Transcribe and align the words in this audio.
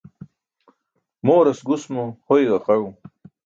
Mooras 1.25 1.59
gus 1.67 1.83
mo 1.93 2.05
hoy 2.27 2.43
ġaqaẏum. 2.51 2.93